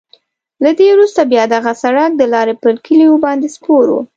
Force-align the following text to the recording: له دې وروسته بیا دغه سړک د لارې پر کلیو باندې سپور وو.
له 0.63 0.71
دې 0.79 0.87
وروسته 0.93 1.21
بیا 1.31 1.43
دغه 1.55 1.71
سړک 1.83 2.11
د 2.17 2.21
لارې 2.33 2.55
پر 2.63 2.73
کلیو 2.85 3.21
باندې 3.25 3.47
سپور 3.55 3.85
وو. 3.91 4.01